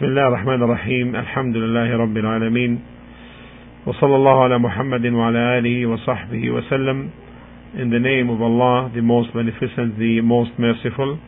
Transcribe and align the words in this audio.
بسم 0.00 0.04
الله 0.04 0.28
الرحمن 0.28 0.62
الرحيم 0.62 1.16
الحمد 1.16 1.56
لله 1.56 1.96
رب 1.96 2.16
العالمين 2.16 2.80
وصلى 3.86 4.16
الله 4.16 4.42
على 4.44 4.58
محمد 4.58 5.06
وعلى 5.06 5.58
آله 5.58 5.86
وصحبه 5.86 6.50
وسلم 6.50 7.10
In 7.76 7.90
the 7.90 7.98
name 7.98 8.30
of 8.30 8.40
Allah, 8.40 8.90
the 8.94 9.02
most 9.02 9.34
beneficent, 9.34 9.98
the 9.98 10.20
most 10.22 10.50
merciful, 10.58 11.18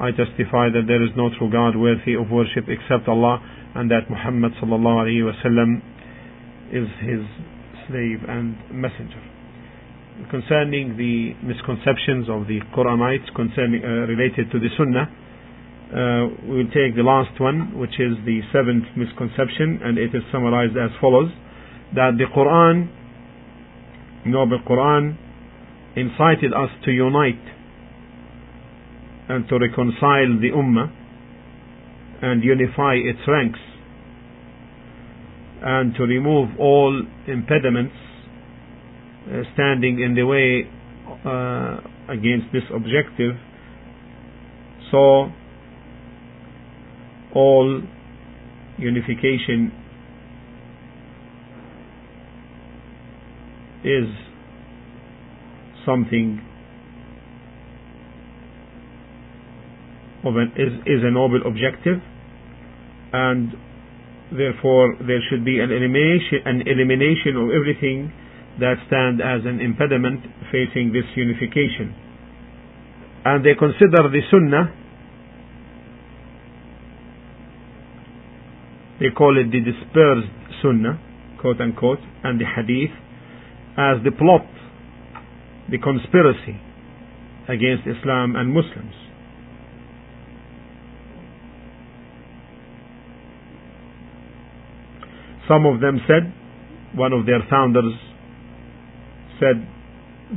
I 0.00 0.10
testify 0.12 0.70
that 0.72 0.84
there 0.86 1.02
is 1.02 1.10
no 1.16 1.28
true 1.36 1.50
God 1.52 1.76
worthy 1.76 2.14
of 2.14 2.30
worship 2.30 2.64
except 2.68 3.08
Allah 3.08 3.42
and 3.74 3.90
that 3.90 4.08
Muhammad 4.08 4.52
sallallahu 4.62 5.04
alayhi 5.04 5.28
wasallam 5.28 5.82
is 6.72 6.88
his 7.04 7.20
slave 7.88 8.24
and 8.28 8.56
messenger. 8.72 9.20
Concerning 10.30 10.96
the 10.96 11.34
misconceptions 11.44 12.28
of 12.30 12.46
the 12.48 12.60
Quranites 12.74 13.28
concerning 13.36 13.84
uh, 13.84 14.08
related 14.08 14.50
to 14.52 14.58
the 14.58 14.68
Sunnah, 14.78 15.12
uh, 15.93 16.27
we 16.49 16.57
will 16.57 16.71
take 16.73 16.95
the 16.95 17.05
last 17.05 17.39
one, 17.39 17.77
which 17.77 17.99
is 17.99 18.17
the 18.25 18.41
seventh 18.51 18.85
misconception, 18.97 19.79
and 19.83 19.97
it 19.97 20.09
is 20.15 20.23
summarized 20.31 20.73
as 20.75 20.89
follows: 20.99 21.29
that 21.93 22.17
the 22.17 22.25
Quran, 22.35 22.89
noble 24.25 24.59
Quran, 24.67 25.15
incited 25.95 26.51
us 26.53 26.69
to 26.85 26.91
unite 26.91 27.45
and 29.29 29.47
to 29.47 29.55
reconcile 29.59 30.33
the 30.41 30.49
Ummah 30.49 30.91
and 32.23 32.43
unify 32.43 32.95
its 32.95 33.19
ranks 33.27 33.59
and 35.61 35.93
to 35.95 36.03
remove 36.03 36.49
all 36.59 37.01
impediments 37.27 37.95
uh, 39.27 39.43
standing 39.53 40.01
in 40.01 40.15
the 40.15 40.23
way 40.23 40.67
uh, 41.25 41.79
against 42.11 42.51
this 42.51 42.63
objective. 42.73 43.35
So, 44.91 45.31
all 47.35 47.81
unification 48.77 49.71
is 53.83 54.07
something 55.85 56.39
of 60.25 60.35
an, 60.37 60.53
is, 60.55 60.73
is 60.85 61.03
a 61.03 61.11
noble 61.11 61.41
objective 61.45 61.99
and 63.11 63.51
therefore 64.31 64.95
there 65.05 65.19
should 65.29 65.43
be 65.43 65.59
an 65.59 65.69
elimination 65.69 66.39
an 66.45 66.61
elimination 66.65 67.35
of 67.35 67.49
everything 67.51 68.11
that 68.59 68.75
stand 68.87 69.21
as 69.21 69.41
an 69.45 69.59
impediment 69.59 70.21
facing 70.51 70.93
this 70.93 71.05
unification. 71.15 71.95
And 73.25 73.43
they 73.43 73.57
consider 73.57 74.05
the 74.11 74.21
sunnah 74.29 74.82
they 79.03 79.11
call 79.11 79.37
it 79.37 79.51
the 79.51 79.59
dispersed 79.59 80.31
sunnah 80.63 80.97
quote 81.39 81.59
unquote 81.59 81.99
and 82.23 82.39
the 82.39 82.45
hadith 82.47 82.95
as 83.75 83.99
the 84.07 84.11
plot 84.17 84.47
the 85.69 85.77
conspiracy 85.77 86.59
against 87.49 87.83
Islam 87.87 88.35
and 88.35 88.53
Muslims. 88.53 88.95
Some 95.47 95.65
of 95.65 95.81
them 95.81 95.99
said, 96.07 96.33
one 96.95 97.11
of 97.11 97.25
their 97.25 97.41
founders 97.49 97.93
said 99.39 99.67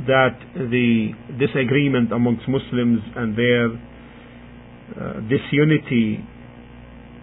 that 0.05 0.37
the 0.53 1.11
disagreement 1.39 2.11
amongst 2.11 2.47
Muslims 2.47 2.99
and 3.15 3.37
their 3.37 3.67
uh, 3.67 5.19
disunity 5.29 6.19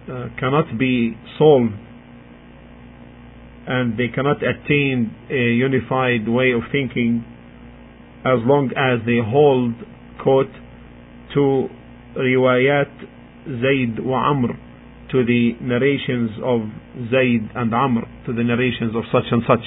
uh, 0.09 0.27
cannot 0.39 0.77
be 0.77 1.17
solved 1.37 1.73
and 3.67 3.97
they 3.97 4.07
cannot 4.13 4.37
attain 4.37 5.13
a 5.29 5.57
unified 5.57 6.27
way 6.27 6.51
of 6.51 6.61
thinking 6.71 7.25
as 8.23 8.39
long 8.45 8.69
as 8.77 9.05
they 9.05 9.17
hold 9.21 9.73
quote 10.21 10.51
to 11.33 11.67
riwayat 12.17 12.93
Zayd 13.45 13.99
wa 13.99 14.29
Amr 14.29 14.53
to 15.11 15.25
the 15.25 15.53
narrations 15.61 16.31
of 16.43 16.61
Zayd 17.11 17.49
and 17.55 17.73
Amr 17.73 18.01
to 18.25 18.33
the 18.33 18.43
narrations 18.43 18.95
of 18.95 19.03
such 19.11 19.25
and 19.31 19.43
such 19.47 19.65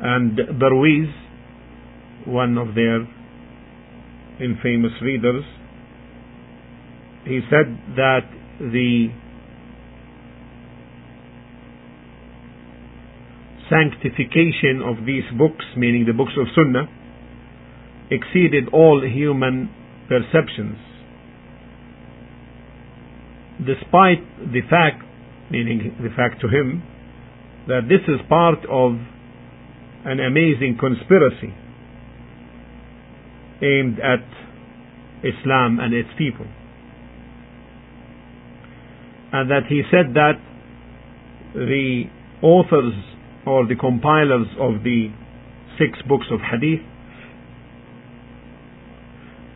and 0.00 0.38
Darwiz 0.60 1.12
one 2.26 2.58
of 2.58 2.74
their 2.74 3.00
infamous 4.40 4.92
readers 5.02 5.44
he 7.24 7.40
said 7.50 7.76
that 7.96 8.24
the 8.58 9.08
sanctification 13.68 14.80
of 14.82 15.04
these 15.04 15.28
books, 15.36 15.64
meaning 15.76 16.06
the 16.06 16.14
books 16.14 16.32
of 16.40 16.46
Sunnah, 16.56 16.88
exceeded 18.10 18.72
all 18.72 19.04
human 19.04 19.68
perceptions. 20.08 20.78
Despite 23.58 24.24
the 24.52 24.62
fact, 24.70 25.04
meaning 25.50 25.96
the 26.00 26.08
fact 26.16 26.40
to 26.40 26.48
him, 26.48 26.82
that 27.66 27.82
this 27.88 28.00
is 28.08 28.20
part 28.28 28.64
of 28.70 28.96
an 30.04 30.20
amazing 30.20 30.76
conspiracy 30.78 31.54
aimed 33.62 33.98
at 33.98 34.24
Islam 35.24 35.80
and 35.80 35.92
its 35.92 36.08
people 36.16 36.46
and 39.32 39.50
that 39.50 39.66
he 39.68 39.82
said 39.90 40.14
that 40.14 40.40
the 41.54 42.04
authors 42.42 42.94
or 43.46 43.66
the 43.66 43.76
compilers 43.76 44.46
of 44.58 44.82
the 44.84 45.08
six 45.78 45.98
books 46.08 46.26
of 46.30 46.40
hadith 46.40 46.80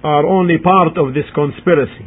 are 0.04 0.26
only 0.26 0.58
part 0.58 0.98
of 0.98 1.14
this 1.14 1.24
conspiracy. 1.34 2.06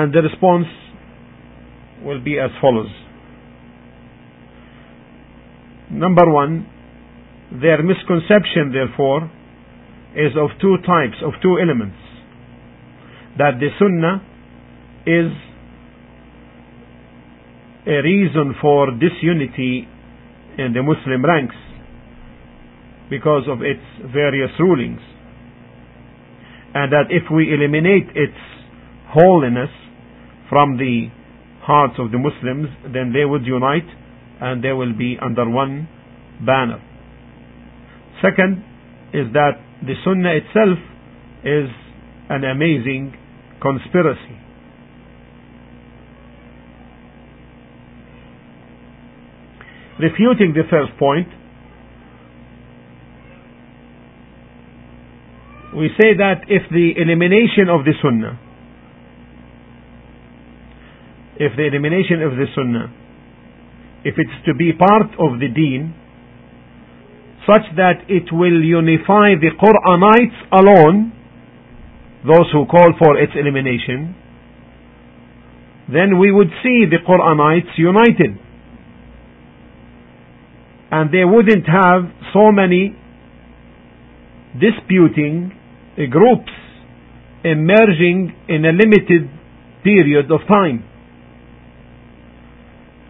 And 0.00 0.14
the 0.14 0.22
response 0.22 0.64
will 2.02 2.24
be 2.24 2.38
as 2.38 2.48
follows. 2.62 2.88
Number 5.90 6.24
one, 6.32 6.66
their 7.60 7.82
misconception, 7.82 8.72
therefore, 8.72 9.30
is 10.16 10.32
of 10.40 10.56
two 10.58 10.76
types, 10.86 11.20
of 11.22 11.34
two 11.42 11.58
elements. 11.60 11.98
That 13.36 13.60
the 13.60 13.68
Sunnah 13.78 14.24
is 15.04 15.36
a 17.86 18.00
reason 18.00 18.54
for 18.62 18.92
disunity 18.92 19.86
in 20.56 20.72
the 20.72 20.82
Muslim 20.82 21.26
ranks 21.26 21.56
because 23.10 23.42
of 23.50 23.60
its 23.60 23.84
various 24.14 24.50
rulings. 24.58 25.00
And 26.72 26.90
that 26.90 27.10
if 27.10 27.24
we 27.30 27.52
eliminate 27.52 28.16
its 28.16 28.38
holiness 29.12 29.68
from 30.50 30.76
the 30.76 31.06
hearts 31.62 31.94
of 31.98 32.10
the 32.10 32.18
Muslims, 32.18 32.68
then 32.92 33.14
they 33.14 33.24
would 33.24 33.46
unite 33.46 33.86
and 34.42 34.62
they 34.62 34.72
will 34.72 34.92
be 34.92 35.16
under 35.22 35.48
one 35.48 35.88
banner. 36.44 36.82
Second 38.20 38.64
is 39.14 39.32
that 39.32 39.62
the 39.80 39.94
Sunnah 40.04 40.34
itself 40.34 40.78
is 41.44 41.70
an 42.28 42.44
amazing 42.44 43.14
conspiracy. 43.62 44.36
Refuting 50.00 50.54
the 50.54 50.64
first 50.70 50.98
point, 50.98 51.28
we 55.76 55.88
say 56.00 56.16
that 56.16 56.42
if 56.48 56.62
the 56.70 56.92
elimination 56.96 57.68
of 57.68 57.84
the 57.84 57.92
Sunnah, 58.02 58.49
if 61.40 61.56
the 61.56 61.64
elimination 61.64 62.20
of 62.20 62.36
the 62.36 62.44
Sunnah, 62.54 62.92
if 64.04 64.14
it's 64.20 64.44
to 64.44 64.52
be 64.52 64.76
part 64.76 65.08
of 65.16 65.40
the 65.40 65.48
deen, 65.48 65.96
such 67.48 67.64
that 67.80 68.04
it 68.12 68.28
will 68.30 68.60
unify 68.60 69.32
the 69.40 69.48
Quranites 69.56 70.36
alone, 70.52 71.16
those 72.28 72.52
who 72.52 72.66
call 72.68 72.92
for 73.00 73.16
its 73.16 73.32
elimination, 73.34 74.14
then 75.88 76.18
we 76.20 76.30
would 76.30 76.52
see 76.62 76.84
the 76.84 77.00
Quranites 77.08 77.72
united. 77.78 78.36
And 80.92 81.08
they 81.08 81.24
wouldn't 81.24 81.64
have 81.64 82.12
so 82.34 82.52
many 82.52 82.94
disputing 84.60 85.56
eh, 85.96 86.04
groups 86.04 86.52
emerging 87.44 88.36
in 88.46 88.66
a 88.66 88.72
limited 88.76 89.30
period 89.82 90.30
of 90.30 90.40
time. 90.46 90.89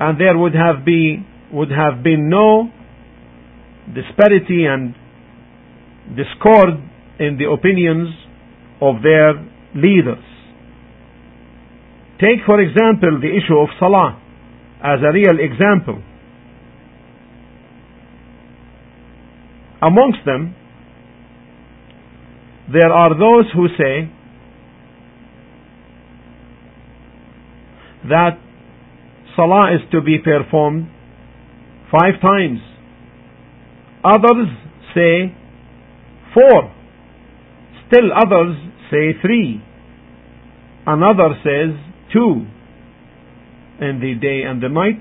And 0.01 0.19
there 0.19 0.37
would 0.37 0.55
have, 0.55 0.85
be, 0.85 1.19
would 1.53 1.71
have 1.71 2.03
been 2.03 2.31
no 2.31 2.71
disparity 3.95 4.65
and 4.65 4.95
discord 6.17 6.71
in 7.19 7.37
the 7.37 7.51
opinions 7.51 8.09
of 8.81 9.03
their 9.03 9.35
leaders. 9.75 10.25
Take, 12.19 12.41
for 12.47 12.61
example, 12.61 13.21
the 13.21 13.29
issue 13.29 13.59
of 13.59 13.69
Salah 13.79 14.21
as 14.83 15.01
a 15.07 15.13
real 15.13 15.39
example. 15.39 16.03
Amongst 19.83 20.25
them, 20.25 20.55
there 22.73 22.93
are 22.93 23.11
those 23.19 23.47
who 23.55 23.69
say 23.77 24.11
that 28.09 28.39
Salah 29.41 29.75
is 29.75 29.81
to 29.93 30.03
be 30.03 30.19
performed 30.19 30.87
five 31.91 32.21
times. 32.21 32.61
Others 34.05 34.49
say 34.95 35.35
four. 36.35 36.71
Still 37.89 38.13
others 38.13 38.57
say 38.91 39.17
three. 39.23 39.63
Another 40.87 41.41
says 41.43 41.73
two 42.13 42.45
in 43.81 44.01
the 44.01 44.15
day 44.21 44.43
and 44.47 44.63
the 44.63 44.69
night. 44.69 45.01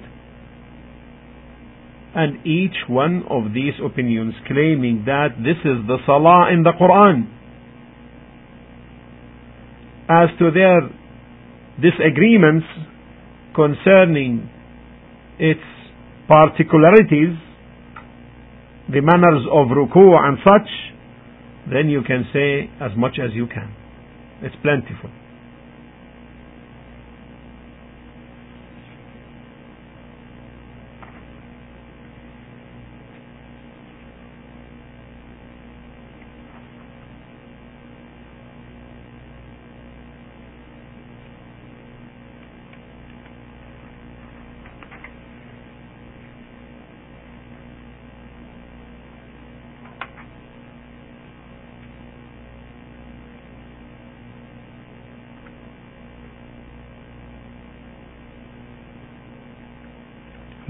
And 2.15 2.45
each 2.47 2.87
one 2.87 3.23
of 3.29 3.53
these 3.53 3.73
opinions 3.85 4.35
claiming 4.47 5.03
that 5.05 5.35
this 5.37 5.59
is 5.65 5.85
the 5.85 5.97
Salah 6.05 6.53
in 6.53 6.63
the 6.63 6.71
Quran. 6.79 7.27
As 10.09 10.29
to 10.39 10.49
their 10.49 10.89
disagreements 11.81 12.65
concerning 13.59 14.49
its 15.37 15.59
particularities, 16.27 17.35
the 18.87 19.01
manners 19.03 19.43
of 19.51 19.67
ruku 19.67 20.15
and 20.15 20.37
such, 20.47 20.69
then 21.69 21.89
you 21.89 22.01
can 22.07 22.23
say 22.31 22.71
as 22.79 22.91
much 22.95 23.19
as 23.19 23.35
you 23.35 23.47
can. 23.47 23.75
It's 24.41 24.55
plentiful. 24.63 25.11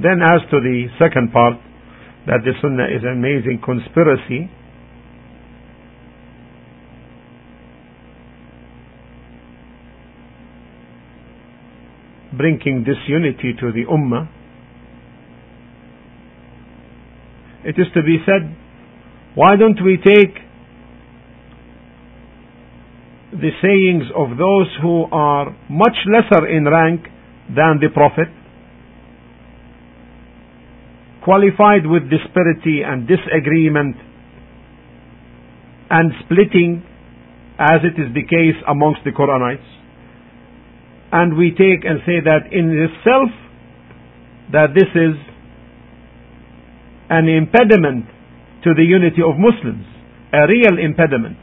Then 0.09 0.23
as 0.23 0.41
to 0.49 0.59
the 0.59 0.87
second 0.97 1.31
part, 1.31 1.53
that 2.25 2.41
the 2.43 2.53
Sunnah 2.63 2.85
is 2.85 3.03
an 3.03 3.13
amazing 3.13 3.61
conspiracy, 3.63 4.49
bringing 12.35 12.83
disunity 12.83 13.53
to 13.59 13.71
the 13.71 13.85
Ummah, 13.85 14.27
it 17.65 17.77
is 17.77 17.85
to 17.93 18.01
be 18.01 18.17
said, 18.25 18.57
why 19.35 19.57
don't 19.57 19.77
we 19.83 19.97
take 19.97 20.33
the 23.31 23.51
sayings 23.61 24.09
of 24.15 24.29
those 24.39 24.75
who 24.81 25.05
are 25.11 25.55
much 25.69 25.97
lesser 26.07 26.47
in 26.47 26.65
rank 26.65 27.03
than 27.55 27.77
the 27.79 27.89
Prophet 27.93 28.38
qualified 31.29 31.85
with 31.85 32.09
disparity 32.09 32.81
and 32.81 33.05
disagreement 33.05 33.95
and 35.91 36.09
splitting 36.25 36.81
as 37.59 37.85
it 37.85 38.01
is 38.01 38.09
the 38.17 38.25
case 38.25 38.57
amongst 38.67 39.05
the 39.05 39.11
Quranites. 39.11 39.69
And 41.11 41.37
we 41.37 41.51
take 41.51 41.85
and 41.85 42.01
say 42.01 42.17
that 42.25 42.49
in 42.49 42.73
itself 42.73 43.29
that 44.53 44.73
this 44.73 44.89
is 44.97 45.13
an 47.11 47.29
impediment 47.29 48.09
to 48.63 48.73
the 48.73 48.81
unity 48.81 49.21
of 49.21 49.37
Muslims 49.37 49.85
a 50.33 50.49
real 50.49 50.81
impediment 50.81 51.37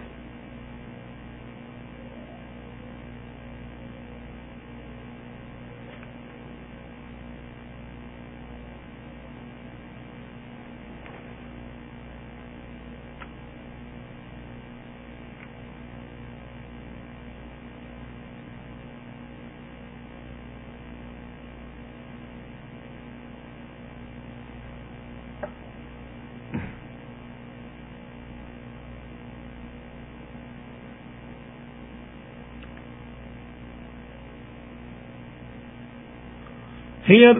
Here, 37.07 37.35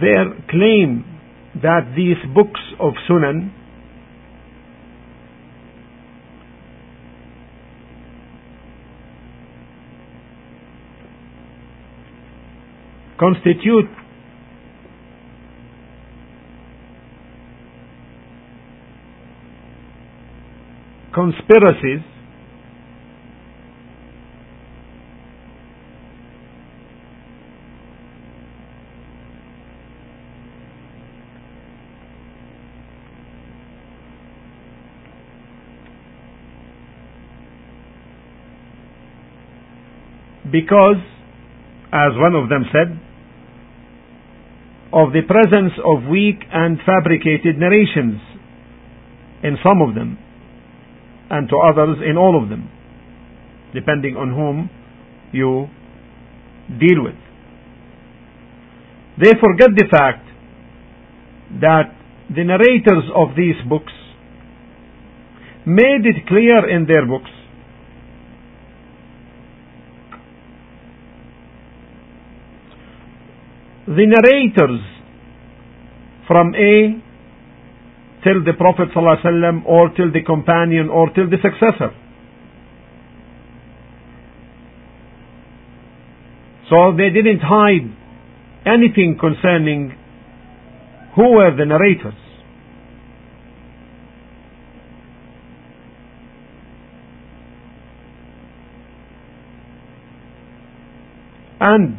their 0.00 0.24
claim 0.50 1.04
that 1.62 1.94
these 1.96 2.18
books 2.34 2.60
of 2.78 2.92
Sunan 3.08 3.50
constitute 13.18 13.88
conspiracies 21.14 22.17
because, 40.60 41.00
as 41.92 42.12
one 42.16 42.34
of 42.34 42.48
them 42.48 42.64
said, 42.72 42.98
of 44.92 45.12
the 45.12 45.22
presence 45.22 45.72
of 45.84 46.08
weak 46.10 46.40
and 46.52 46.78
fabricated 46.84 47.58
narrations 47.58 48.20
in 49.42 49.56
some 49.62 49.82
of 49.86 49.94
them, 49.94 50.18
and 51.30 51.48
to 51.48 51.56
others 51.58 51.98
in 52.08 52.16
all 52.16 52.42
of 52.42 52.48
them, 52.48 52.68
depending 53.74 54.16
on 54.16 54.30
whom 54.30 54.70
you 55.32 55.68
deal 56.80 57.04
with. 57.04 57.18
They 59.20 59.32
forget 59.38 59.70
the 59.76 59.86
fact 59.90 60.24
that 61.60 61.94
the 62.34 62.44
narrators 62.44 63.04
of 63.14 63.36
these 63.36 63.56
books 63.68 63.92
made 65.66 66.04
it 66.04 66.26
clear 66.26 66.68
in 66.68 66.86
their 66.86 67.06
books 67.06 67.30
the 73.88 74.04
narrators 74.04 74.80
from 76.26 76.54
A 76.54 77.02
till 78.22 78.44
the 78.44 78.52
Prophet 78.52 78.88
ﷺ 78.94 79.64
or 79.64 79.88
till 79.96 80.12
the 80.12 80.22
companion 80.22 80.90
or 80.90 81.08
till 81.14 81.30
the 81.30 81.38
successor. 81.40 81.94
So 86.68 86.92
they 86.98 87.08
didn't 87.08 87.40
hide 87.40 87.88
anything 88.66 89.16
concerning 89.18 89.96
who 91.16 91.30
were 91.30 91.56
the 91.56 91.64
narrators. 91.64 92.12
And 101.60 101.98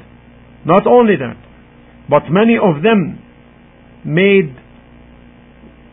not 0.65 0.86
only 0.86 1.15
that, 1.15 1.49
but 2.09 2.23
many 2.29 2.55
of 2.57 2.81
them 2.81 3.21
made 4.03 4.55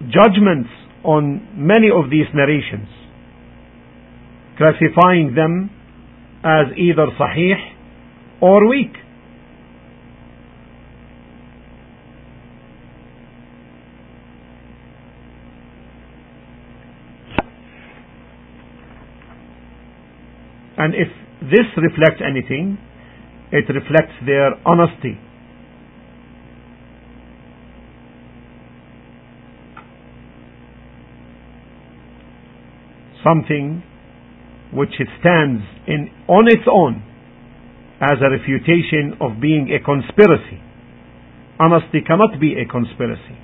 judgments 0.08 0.70
on 1.04 1.49
many 1.54 1.88
of 1.88 2.11
these 2.11 2.26
narrations, 2.35 2.88
classifying 4.56 5.35
them 5.35 5.70
as 6.42 6.66
either 6.76 7.06
sahih 7.18 7.56
or 8.40 8.68
weak. 8.68 8.92
And 20.78 20.94
if 20.94 21.08
this 21.40 21.66
reflects 21.76 22.23
anything, 22.25 22.78
it 23.50 23.64
reflects 23.73 24.12
their 24.26 24.54
honesty. 24.66 25.18
Something 33.25 33.82
which 34.73 34.94
stands 35.20 35.62
in, 35.87 36.11
on 36.28 36.49
its 36.49 36.66
own 36.70 37.02
as 38.00 38.18
a 38.20 38.30
refutation 38.30 39.16
of 39.20 39.40
being 39.40 39.70
a 39.73 39.82
conspiracy. 39.82 40.61
Honesty 41.58 42.02
cannot 42.06 42.38
be 42.40 42.54
a 42.61 42.66
conspiracy. 42.66 43.38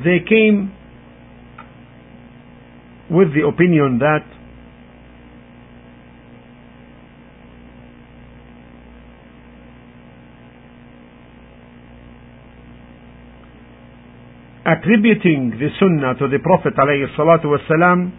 they 0.00 0.18
came 0.28 0.72
with 3.10 3.28
the 3.34 3.46
opinion 3.46 3.98
that 4.00 4.24
attributing 14.66 15.50
the 15.50 15.68
sunnah 15.78 16.14
to 16.18 16.26
the 16.28 16.38
Prophet 16.42 16.74
والسلام, 16.74 18.12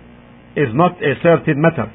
is 0.56 0.74
not 0.74 0.94
a 1.04 1.14
certain 1.22 1.62
matter. 1.62 1.92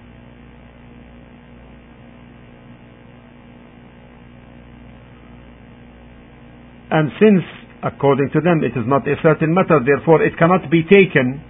And 6.90 7.10
since, 7.18 7.42
according 7.83 8.29
to 8.33 8.41
them, 8.41 8.63
it 8.63 8.77
is 8.77 8.85
not 8.85 9.07
a 9.07 9.15
certain 9.21 9.53
matter, 9.53 9.79
therefore 9.85 10.23
it 10.23 10.37
cannot 10.37 10.69
be 10.71 10.83
taken 10.83 11.41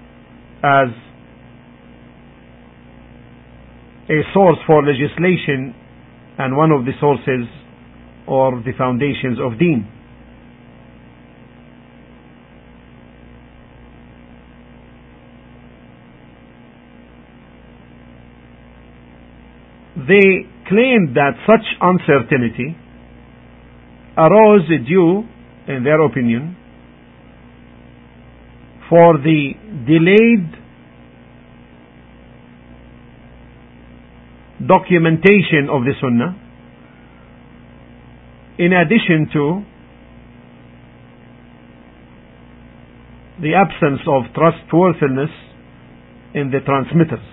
as 0.63 0.89
a 4.09 4.19
source 4.33 4.57
for 4.65 4.83
legislation 4.83 5.75
and 6.39 6.55
one 6.55 6.71
of 6.71 6.85
the 6.85 6.91
sources 6.99 7.47
or 8.27 8.61
the 8.63 8.71
foundations 8.77 9.37
of 9.39 9.57
deen. 9.59 9.87
they 20.07 20.47
claimed 20.69 21.15
that 21.15 21.33
such 21.43 21.65
uncertainty 21.81 22.77
arose 24.17 24.67
due, 24.87 25.27
in 25.67 25.83
their 25.83 25.99
opinion, 26.01 26.55
for 28.89 29.17
the 29.17 29.51
delayed 29.85 30.51
documentation 34.65 35.67
of 35.69 35.83
the 35.83 35.93
Sunnah, 36.01 36.35
in 38.57 38.73
addition 38.73 39.29
to 39.33 39.63
the 43.41 43.53
absence 43.53 44.01
of 44.07 44.23
trustworthiness 44.33 45.29
in 46.33 46.49
the 46.49 46.59
transmitters. 46.65 47.25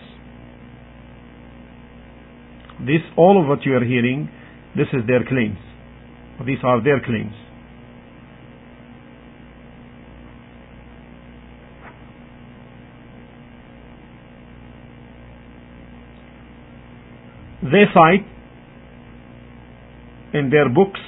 This, 2.80 3.00
all 3.16 3.40
of 3.40 3.48
what 3.48 3.64
you 3.64 3.74
are 3.74 3.84
hearing, 3.84 4.28
this 4.76 4.88
is 4.92 5.06
their 5.06 5.24
claims. 5.24 5.56
These 6.44 6.58
are 6.62 6.82
their 6.82 7.00
claims. 7.00 7.32
They 17.64 17.84
cite 17.94 18.26
in 20.34 20.50
their 20.50 20.68
books 20.68 21.00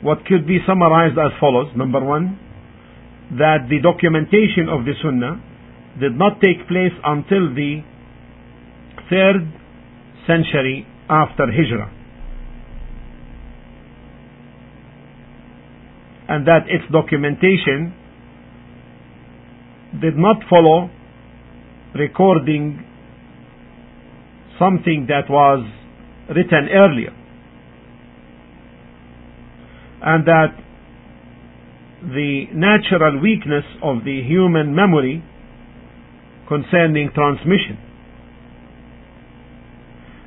what 0.00 0.24
could 0.24 0.46
be 0.46 0.58
summarized 0.66 1.18
as 1.18 1.32
follows. 1.38 1.68
Number 1.76 2.02
one, 2.02 2.38
that 3.32 3.66
the 3.68 3.80
documentation 3.82 4.68
of 4.70 4.84
the 4.84 4.94
Sunnah 5.02 5.42
did 6.00 6.16
not 6.16 6.40
take 6.40 6.66
place 6.68 6.94
until 7.04 7.52
the 7.54 7.82
third 9.10 9.52
century 10.26 10.86
after 11.10 11.44
Hijrah. 11.46 11.92
And 16.28 16.46
that 16.46 16.66
its 16.68 16.90
documentation 16.90 17.94
did 20.00 20.16
not 20.16 20.36
follow 20.48 20.90
recording 21.98 22.84
something 24.58 25.06
that 25.08 25.30
was 25.30 25.66
written 26.28 26.68
earlier. 26.72 27.14
And 30.02 30.26
that 30.26 30.54
the 32.02 32.46
natural 32.54 33.20
weakness 33.20 33.64
of 33.82 34.04
the 34.04 34.22
human 34.22 34.74
memory 34.74 35.24
concerning 36.48 37.10
transmission. 37.14 37.78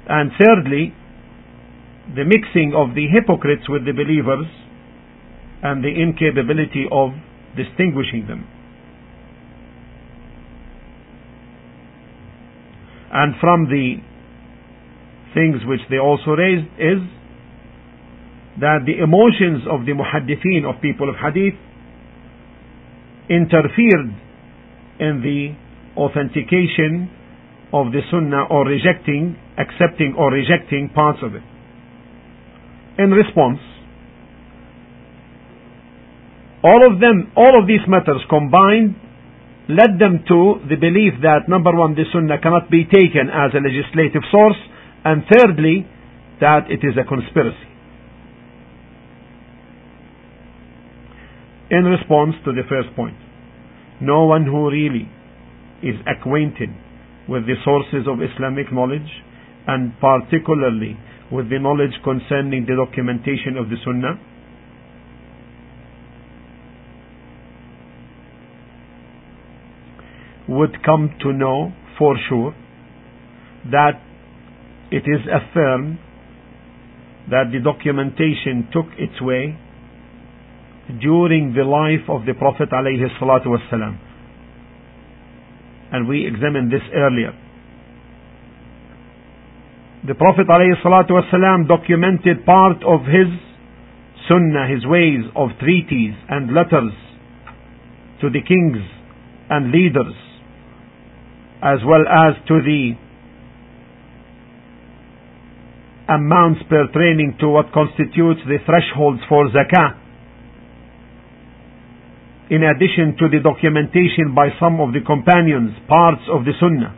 And 0.10 0.32
thirdly, 0.40 0.94
the 2.16 2.26
mixing 2.26 2.74
of 2.76 2.96
the 2.96 3.06
hypocrites 3.08 3.70
with 3.70 3.86
the 3.86 3.94
believers 3.94 4.48
and 5.62 5.84
the 5.84 5.94
incapability 5.94 6.86
of 6.92 7.12
distinguishing 7.56 8.26
them. 8.28 8.48
And 13.12 13.34
from 13.42 13.66
the 13.66 13.98
things 15.34 15.62
which 15.66 15.82
they 15.90 15.98
also 15.98 16.32
raised 16.32 16.68
is 16.78 17.02
that 18.60 18.86
the 18.86 19.02
emotions 19.02 19.64
of 19.70 19.86
the 19.86 19.94
muhaddithin 19.94 20.68
of 20.68 20.82
people 20.82 21.10
of 21.10 21.16
hadith 21.16 21.58
interfered 23.30 24.10
in 25.00 25.22
the 25.22 25.56
authentication 26.00 27.10
of 27.72 27.92
the 27.94 28.02
Sunnah 28.12 28.50
or 28.50 28.66
rejecting, 28.66 29.38
accepting 29.58 30.16
or 30.18 30.32
rejecting 30.32 30.90
parts 30.90 31.20
of 31.22 31.36
it. 31.36 31.44
In 32.98 33.12
response, 33.12 33.60
all 36.64 36.82
of 36.92 37.00
them, 37.00 37.32
all 37.38 37.62
of 37.62 37.68
these 37.68 37.86
matters 37.88 38.22
combined 38.30 38.96
led 39.70 40.02
them 40.02 40.26
to 40.28 40.66
the 40.68 40.76
belief 40.76 41.22
that 41.22 41.48
number 41.48 41.72
one, 41.72 41.94
the 41.94 42.04
Sunnah 42.12 42.42
cannot 42.42 42.70
be 42.70 42.86
taken 42.86 43.30
as 43.30 43.54
a 43.54 43.62
legislative 43.62 44.26
source, 44.34 44.58
and 45.06 45.24
thirdly, 45.30 45.86
that 46.42 46.66
it 46.70 46.82
is 46.82 46.98
a 46.98 47.06
conspiracy. 47.08 47.70
In 51.70 51.86
response 51.86 52.34
to 52.46 52.52
the 52.52 52.66
first 52.68 52.96
point. 52.96 53.16
no 54.02 54.26
one 54.26 54.46
who 54.46 54.72
really 54.72 55.08
is 55.84 55.96
acquainted 56.08 56.70
with 57.28 57.46
the 57.46 57.56
sources 57.64 58.08
of 58.08 58.24
Islamic 58.24 58.72
knowledge 58.72 59.12
and 59.68 59.94
particularly 60.00 60.98
with 61.32 61.50
the 61.50 61.60
knowledge 61.60 61.94
concerning 62.04 62.66
the 62.66 62.76
documentation 62.76 63.58
of 63.58 63.70
the 63.70 63.76
Sunnah 63.86 64.16
would 70.50 70.84
come 70.84 71.14
to 71.22 71.32
know 71.32 71.72
for 71.98 72.16
sure 72.28 72.56
that 73.72 74.02
it 74.92 75.06
is 75.06 75.22
affirmed 75.30 76.00
that 77.30 77.54
the 77.54 77.60
documentation 77.62 78.68
took 78.74 78.88
its 78.98 79.22
way 79.22 79.54
during 80.98 81.54
the 81.54 81.64
life 81.64 82.10
of 82.10 82.26
the 82.26 82.34
Prophet 82.34 82.70
alayhi. 82.72 83.06
And 85.92 86.08
we 86.08 86.26
examined 86.26 86.72
this 86.72 86.82
earlier. 86.94 87.34
The 90.08 90.16
Prophet 90.16 90.48
alayhi 90.48 91.68
documented 91.68 92.46
part 92.46 92.82
of 92.84 93.02
his 93.06 93.30
sunnah, 94.28 94.66
his 94.68 94.86
ways 94.86 95.30
of 95.36 95.50
treaties 95.60 96.16
and 96.28 96.56
letters 96.56 96.94
to 98.22 98.30
the 98.32 98.42
kings 98.42 98.82
and 99.50 99.72
leaders 99.72 100.16
as 101.62 101.80
well 101.86 102.08
as 102.08 102.36
to 102.48 102.62
the 102.64 102.96
amounts 106.10 106.62
pertaining 106.70 107.38
to 107.40 107.50
what 107.50 107.72
constitutes 107.72 108.42
the 108.48 108.58
thresholds 108.66 109.22
for 109.30 109.50
zakah. 109.50 110.00
In 112.50 112.64
addition 112.64 113.16
to 113.20 113.30
the 113.30 113.44
documentation 113.44 114.34
by 114.34 114.50
some 114.60 114.82
of 114.82 114.92
the 114.94 115.02
companions, 115.06 115.78
parts 115.88 116.24
of 116.32 116.46
the 116.46 116.54
Sunnah, 116.60 116.98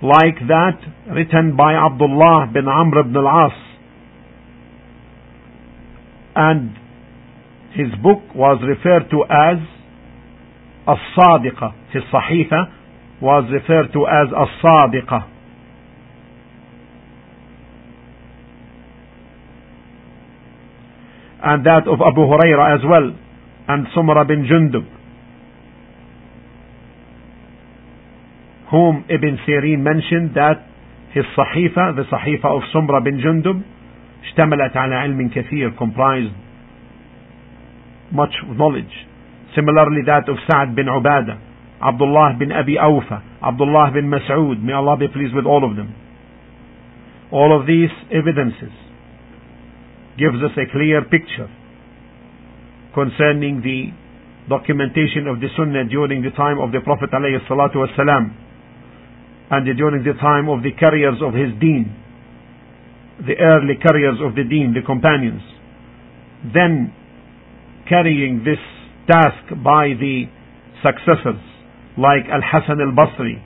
like 0.00 0.40
that 0.48 0.80
written 1.12 1.56
by 1.56 1.74
Abdullah 1.74 2.48
bin 2.54 2.64
Amr 2.66 3.00
ibn 3.00 3.16
al-As. 3.16 3.52
And 6.36 6.72
his 7.76 7.92
book 8.02 8.34
was 8.34 8.62
referred 8.64 9.10
to 9.10 9.24
as 9.28 9.60
As-Sadiqa. 10.88 11.92
His 11.92 12.02
Sahifa 12.08 12.79
was 13.20 13.44
referred 13.52 13.92
to 13.92 14.06
as 14.06 14.28
As-Sadiqa. 14.32 15.40
and 21.42 21.64
that 21.64 21.88
of 21.88 22.00
Abu 22.04 22.20
Huraira 22.20 22.76
as 22.76 22.84
well, 22.84 23.16
and 23.68 23.86
Sumra 23.96 24.26
bin 24.28 24.44
Jundub, 24.44 24.84
whom 28.70 29.04
Ibn 29.08 29.38
Sirin 29.48 29.80
mentioned 29.80 30.36
that 30.36 30.66
his 31.14 31.24
Sahifa, 31.36 31.96
the 31.96 32.04
Sahifa 32.12 32.44
of 32.44 32.62
Sumra 32.74 33.02
bin 33.02 33.20
Jundub, 33.20 33.62
اشتملت 34.20 34.76
على 34.76 34.94
علم 34.94 35.30
كثير, 35.32 35.76
comprised 35.78 36.34
much 38.12 38.34
knowledge. 38.46 38.92
Similarly 39.56 40.02
that 40.06 40.28
of 40.28 40.36
Sa'ad 40.46 40.76
bin 40.76 40.86
Ubadah, 40.86 41.49
Abdullah 41.80 42.36
bin 42.38 42.52
Abi 42.52 42.76
Awfa, 42.76 43.40
Abdullah 43.42 43.90
bin 43.94 44.10
Mas'ud, 44.12 44.62
may 44.62 44.72
Allah 44.72 44.96
be 44.98 45.08
pleased 45.08 45.34
with 45.34 45.46
all 45.46 45.64
of 45.64 45.76
them. 45.76 45.94
All 47.32 47.58
of 47.58 47.66
these 47.66 47.88
evidences 48.12 48.72
gives 50.18 50.36
us 50.44 50.52
a 50.60 50.70
clear 50.70 51.02
picture 51.08 51.48
concerning 52.92 53.62
the 53.62 53.88
documentation 54.48 55.26
of 55.26 55.40
the 55.40 55.48
Sunnah 55.56 55.88
during 55.88 56.20
the 56.22 56.30
time 56.36 56.58
of 56.60 56.72
the 56.72 56.80
Prophet 56.80 57.08
ﷺ 57.10 58.34
and 59.50 59.76
during 59.76 60.04
the 60.04 60.14
time 60.20 60.48
of 60.48 60.62
the 60.62 60.72
carriers 60.72 61.22
of 61.22 61.32
his 61.32 61.54
deen, 61.60 61.96
the 63.24 63.36
early 63.40 63.76
carriers 63.80 64.18
of 64.20 64.34
the 64.34 64.44
deen, 64.44 64.74
the 64.74 64.84
companions. 64.84 65.42
Then 66.52 66.92
carrying 67.88 68.44
this 68.44 68.60
task 69.08 69.48
by 69.64 69.94
the 69.98 70.26
successors 70.82 71.49
like 72.00 72.24
Al-Hasan 72.32 72.80
al-Basri 72.80 73.36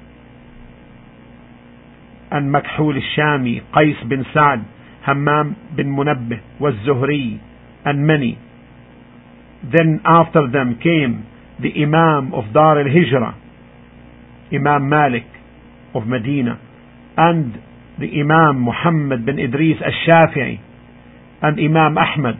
and 2.30 2.54
Makhul 2.54 2.94
al-Shami, 2.94 3.60
Qais 3.74 4.08
bin 4.08 4.24
Sa'd, 4.32 4.64
Hammam 5.06 5.76
bin 5.76 5.94
Munabbih 5.94 6.60
was 6.60 6.74
Zuhri 6.86 7.38
and 7.84 8.06
many. 8.06 8.38
Then 9.62 10.00
after 10.04 10.50
them 10.52 10.78
came 10.82 11.26
the 11.60 11.70
Imam 11.82 12.32
of 12.34 12.52
Dar 12.52 12.80
al-Hijrah, 12.80 13.34
Imam 14.52 14.88
Malik 14.88 15.26
of 15.94 16.06
Medina, 16.06 16.58
and 17.16 17.54
the 17.98 18.08
Imam 18.20 18.60
Muhammad 18.60 19.26
bin 19.26 19.38
Idris 19.38 19.78
al-Shafi'i, 19.84 20.58
and 21.42 21.58
Imam 21.60 21.96
Ahmad. 21.98 22.34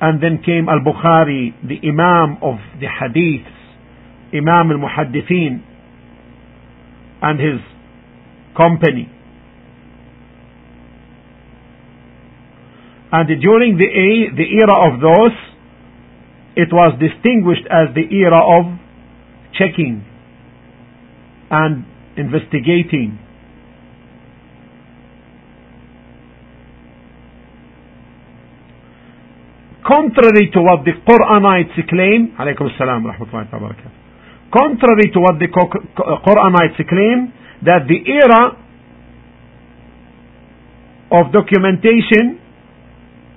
And 0.00 0.22
then 0.22 0.42
came 0.44 0.68
al-Bukhari, 0.68 1.54
the 1.66 1.88
Imam 1.88 2.38
of 2.42 2.58
the 2.78 2.86
Hadiths, 2.86 3.53
Imam 4.34 4.70
al-Muhaddithin, 4.72 5.62
and 7.22 7.40
his 7.40 7.60
company. 8.56 9.08
And 13.12 13.28
during 13.40 13.78
the, 13.78 13.86
the 14.36 14.46
era 14.58 14.92
of 14.92 15.00
those, 15.00 15.36
it 16.56 16.68
was 16.72 16.98
distinguished 16.98 17.66
as 17.70 17.94
the 17.94 18.06
era 18.14 18.42
of 18.42 18.78
checking 19.54 20.04
and 21.50 21.86
investigating. 22.16 23.18
Contrary 29.86 30.50
to 30.52 30.62
what 30.62 30.84
the 30.84 30.92
Quranites 31.06 31.88
claim, 31.88 32.34
alaykum 32.38 32.70
rahmatullahi 32.80 34.03
Contrary 34.54 35.10
to 35.12 35.18
what 35.18 35.40
the 35.42 35.48
Quranites 35.50 36.78
claim, 36.88 37.32
that 37.64 37.88
the 37.88 37.98
era 38.06 38.54
of 41.10 41.32
documentation 41.32 42.40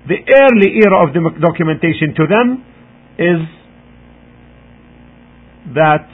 the 0.07 0.15
early 0.15 0.71
era 0.79 1.03
of 1.05 1.13
the 1.13 1.19
documentation 1.41 2.15
to 2.15 2.23
them 2.31 2.63
is 3.19 3.43
that 5.75 6.07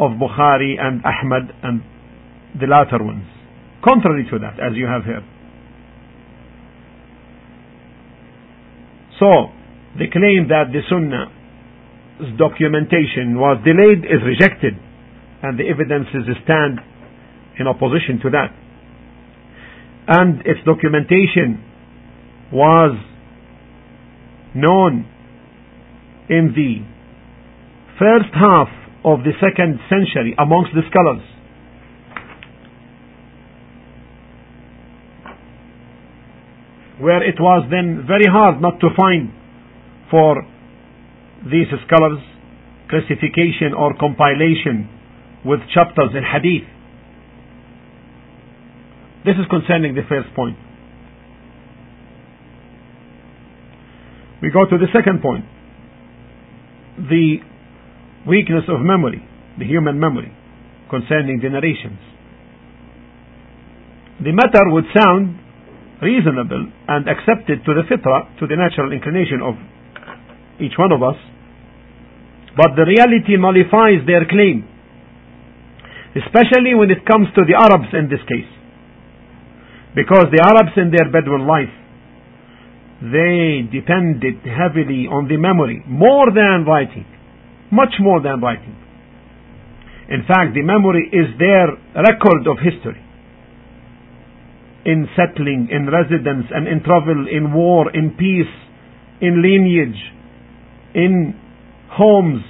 of 0.00 0.12
Bukhari 0.12 0.80
and 0.80 1.04
Ahmad 1.04 1.52
and 1.62 1.82
the 2.58 2.66
latter 2.66 3.04
ones. 3.04 3.26
Contrary 3.86 4.26
to 4.30 4.38
that, 4.38 4.54
as 4.58 4.74
you 4.74 4.86
have 4.86 5.04
heard. 5.04 5.24
So, 9.20 9.52
the 9.98 10.08
claim 10.10 10.48
that 10.48 10.72
the 10.72 10.80
Sunnah's 10.88 11.37
documentation 12.38 13.38
was 13.38 13.62
delayed 13.64 14.04
is 14.04 14.22
rejected, 14.24 14.74
and 15.42 15.58
the 15.58 15.68
evidences 15.68 16.26
stand 16.44 16.80
in 17.58 17.66
opposition 17.66 18.18
to 18.22 18.30
that. 18.30 18.50
And 20.08 20.40
its 20.40 20.60
documentation 20.64 21.62
was 22.52 22.96
known 24.54 25.06
in 26.28 26.52
the 26.56 26.82
first 27.98 28.32
half 28.34 28.68
of 29.04 29.20
the 29.20 29.32
second 29.40 29.78
century 29.88 30.34
amongst 30.38 30.70
the 30.74 30.82
scholars. 30.90 31.22
Where 37.00 37.22
it 37.22 37.38
was 37.38 37.68
then 37.70 38.04
very 38.06 38.26
hard 38.26 38.60
not 38.60 38.80
to 38.80 38.88
find 38.96 39.30
for 40.10 40.42
these 41.50 41.68
scholars 41.86 42.20
classification 42.88 43.76
or 43.76 43.94
compilation 44.00 44.88
with 45.44 45.60
chapters 45.72 46.10
in 46.16 46.24
hadith. 46.24 46.66
This 49.24 49.36
is 49.36 49.46
concerning 49.50 49.94
the 49.94 50.02
first 50.08 50.32
point. 50.34 50.56
We 54.40 54.50
go 54.50 54.64
to 54.64 54.78
the 54.78 54.88
second 54.94 55.20
point. 55.20 55.44
The 56.96 57.38
weakness 58.26 58.64
of 58.68 58.80
memory, 58.80 59.22
the 59.58 59.66
human 59.66 60.00
memory, 60.00 60.32
concerning 60.90 61.40
the 61.42 61.50
narrations. 61.50 61.98
The 64.24 64.32
matter 64.32 64.64
would 64.72 64.86
sound 64.96 65.38
reasonable 66.02 66.72
and 66.88 67.06
accepted 67.08 67.64
to 67.66 67.74
the 67.74 67.82
fitra, 67.86 68.38
to 68.40 68.46
the 68.46 68.56
natural 68.56 68.92
inclination 68.92 69.42
of 69.42 69.54
each 70.60 70.74
one 70.78 70.90
of 70.90 71.02
us, 71.02 71.18
but 72.58 72.74
the 72.74 72.82
reality 72.82 73.38
nullifies 73.38 74.02
their 74.02 74.26
claim, 74.26 74.66
especially 76.18 76.74
when 76.74 76.90
it 76.90 77.06
comes 77.06 77.30
to 77.38 77.46
the 77.46 77.54
Arabs 77.54 77.94
in 77.94 78.10
this 78.10 78.22
case. 78.26 78.50
Because 79.94 80.26
the 80.34 80.42
Arabs 80.42 80.74
in 80.74 80.90
their 80.90 81.06
Bedouin 81.06 81.46
life 81.46 81.70
they 83.00 83.62
depended 83.70 84.42
heavily 84.42 85.06
on 85.06 85.30
the 85.30 85.38
memory 85.38 85.82
more 85.86 86.34
than 86.34 86.66
writing. 86.66 87.06
much 87.70 87.94
more 88.00 88.20
than 88.22 88.40
writing. 88.40 88.74
In 90.08 90.24
fact, 90.26 90.54
the 90.54 90.62
memory 90.62 91.04
is 91.12 91.38
their 91.38 91.68
record 91.94 92.48
of 92.48 92.56
history. 92.64 92.96
In 94.86 95.06
settling, 95.14 95.68
in 95.70 95.84
residence, 95.84 96.46
and 96.48 96.66
in 96.66 96.82
travel, 96.82 97.28
in 97.28 97.52
war, 97.52 97.94
in 97.94 98.16
peace, 98.16 98.54
in 99.20 99.42
lineage, 99.44 100.00
in 100.94 101.38
homes. 101.89 102.43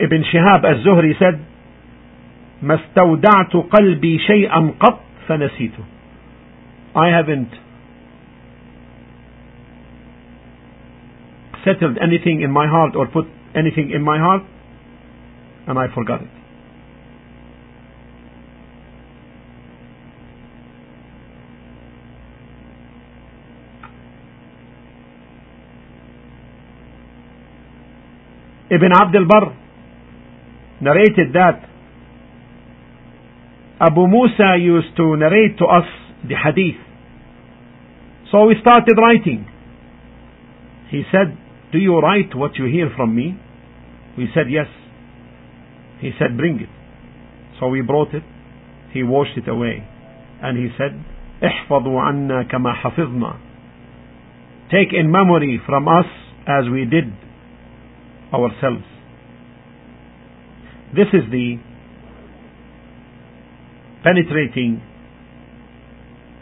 Ibn 0.00 0.22
Shihab 0.30 0.64
az-Zuhri 0.64 1.18
said, 1.18 1.40
ما 2.62 2.74
استودعت 2.74 3.56
قلبي 3.56 4.18
شيئا 4.18 4.74
قط 4.80 5.00
فنسيته. 5.28 5.84
I 6.96 7.08
haven't 7.08 7.50
settled 11.64 11.98
anything 11.98 12.42
in 12.42 12.50
my 12.50 12.66
heart 12.66 12.94
or 12.94 13.06
put 13.06 13.26
anything 13.54 13.90
in 13.90 14.02
my 14.02 14.18
heart 14.18 14.42
and 15.66 15.78
I 15.78 15.86
forgot 15.94 16.22
it. 16.22 16.37
Ibn 28.70 28.90
Abdul 28.92 29.26
Barr 29.28 29.56
narrated 30.80 31.32
that 31.34 31.68
Abu 33.80 34.06
Musa 34.06 34.56
used 34.58 34.96
to 34.96 35.16
narrate 35.16 35.58
to 35.58 35.66
us 35.66 35.86
the 36.26 36.34
hadith. 36.34 36.80
So 38.30 38.46
we 38.46 38.54
started 38.60 38.96
writing. 38.96 39.46
He 40.90 41.02
said, 41.10 41.36
Do 41.72 41.78
you 41.78 41.98
write 41.98 42.34
what 42.34 42.56
you 42.56 42.66
hear 42.66 42.90
from 42.96 43.14
me? 43.14 43.38
We 44.16 44.28
said, 44.34 44.46
Yes. 44.48 44.66
He 46.00 46.10
said, 46.18 46.36
Bring 46.36 46.60
it. 46.60 46.68
So 47.60 47.68
we 47.68 47.82
brought 47.82 48.14
it. 48.14 48.22
He 48.92 49.02
washed 49.02 49.36
it 49.36 49.48
away. 49.48 49.86
And 50.42 50.58
he 50.58 50.68
said, 50.78 50.92
احفظوا 51.42 52.00
عنا 52.00 52.42
كما 52.42 52.72
حفظنا. 52.72 53.36
Take 54.70 54.92
in 54.92 55.10
memory 55.10 55.60
from 55.66 55.88
us 55.88 56.06
as 56.46 56.68
we 56.70 56.84
did 56.84 57.12
ourselves. 58.33 58.85
This 60.95 61.07
is 61.13 61.29
the 61.31 61.57
penetrating 64.03 64.81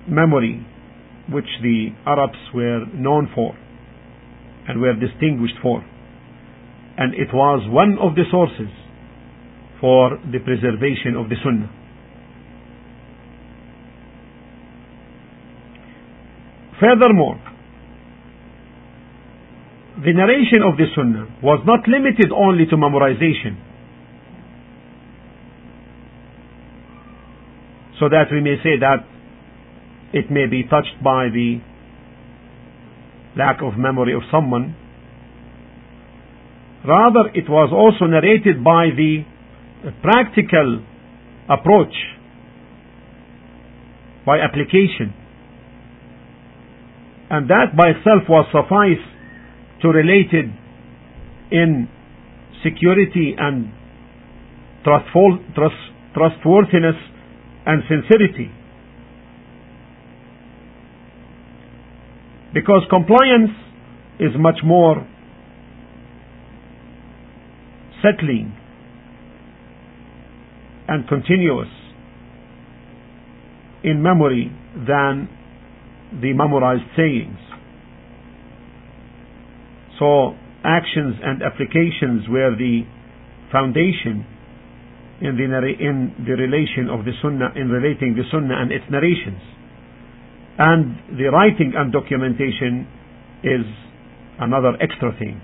memory 0.08 0.66
which 1.30 1.48
the 1.62 1.90
Arabs 2.06 2.40
were 2.54 2.86
known 2.94 3.30
for 3.36 3.58
and 4.68 4.80
were 4.80 4.94
distinguished 4.94 5.56
for. 5.62 5.84
And 6.98 7.14
it 7.14 7.28
was 7.34 7.68
one 7.70 7.98
of 8.02 8.16
the 8.16 8.24
sources 8.32 8.72
for 9.80 10.18
the 10.32 10.40
preservation 10.40 11.16
of 11.16 11.30
the 11.30 11.36
Sunnah. 11.44 11.72
Furthermore, 16.80 17.40
the 19.98 20.14
narration 20.14 20.62
of 20.62 20.78
the 20.78 20.86
Sunnah 20.94 21.42
was 21.42 21.64
not 21.66 21.88
limited 21.88 22.32
only 22.32 22.66
to 22.68 22.78
memorization. 22.78 23.58
So 28.00 28.08
that 28.10 28.30
we 28.32 28.42
may 28.42 28.58
say 28.62 28.78
that 28.78 29.08
it 30.14 30.30
may 30.30 30.46
be 30.46 30.64
touched 30.70 31.02
by 31.04 31.30
the 31.34 31.62
lack 33.36 33.62
of 33.64 33.74
memory 33.78 34.14
of 34.14 34.22
someone. 34.32 34.76
Rather, 36.86 37.34
it 37.34 37.50
was 37.50 37.74
also 37.74 38.06
narrated 38.06 38.64
by 38.64 38.94
the 38.96 39.26
practical 40.04 40.86
approach, 41.50 41.94
by 44.28 44.38
application. 44.40 45.14
And 47.32 47.50
that 47.50 47.76
by 47.76 47.90
itself 47.98 48.30
was 48.30 48.46
suffice 48.54 49.17
to 49.82 49.88
relate 49.90 50.32
it 50.32 50.50
in 51.52 51.88
security 52.64 53.36
and 53.38 53.72
trustful, 54.84 55.40
trust, 55.56 55.76
trustworthiness 56.14 56.96
and 57.66 57.84
sincerity. 57.88 58.52
Because 62.54 62.84
compliance 62.90 63.52
is 64.20 64.32
much 64.38 64.60
more 64.64 65.06
settling 68.02 68.56
and 70.88 71.08
continuous 71.08 71.68
in 73.84 74.02
memory 74.02 74.52
than 74.76 75.30
the 76.22 76.34
memorized 76.34 76.90
sayings. 76.96 77.47
So 80.00 80.36
actions 80.64 81.16
and 81.24 81.42
applications 81.42 82.28
were 82.30 82.56
the 82.56 82.82
foundation 83.52 84.26
in 85.22 85.36
the, 85.36 85.44
in 85.44 86.26
the 86.26 86.34
relation 86.34 86.90
of 86.90 87.06
the 87.06 87.12
Sunnah, 87.22 87.54
in 87.56 87.70
relating 87.70 88.16
the 88.16 88.24
Sunnah 88.32 88.62
and 88.62 88.72
its 88.72 88.86
narrations. 88.90 89.42
And 90.60 91.18
the 91.18 91.30
writing 91.30 91.74
and 91.76 91.92
documentation 91.92 92.88
is 93.44 93.66
another 94.40 94.74
extra 94.82 95.12
thing. 95.18 95.42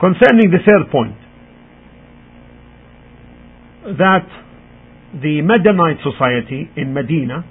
Concerning 0.00 0.50
the 0.50 0.64
third 0.64 0.90
point, 0.90 1.16
that 3.98 4.26
the 5.20 5.42
Medinite 5.42 6.02
society 6.02 6.70
in 6.76 6.94
Medina 6.94 7.44